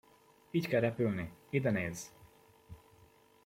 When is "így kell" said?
0.51-0.79